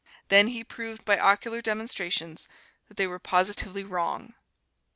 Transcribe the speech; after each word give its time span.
Then 0.29 0.47
he 0.47 0.63
proved 0.63 1.05
by 1.05 1.19
ocular 1.19 1.61
demonstrations 1.61 2.47
that 2.87 2.97
they 2.97 3.05
were 3.05 3.19
positively 3.19 3.83
wrong. 3.83 4.33